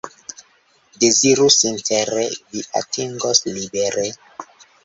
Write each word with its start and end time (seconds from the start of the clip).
Deziru 1.03 1.45
sincere, 1.57 2.25
vi 2.55 2.65
atingos 2.83 3.45
libere. 3.53 4.11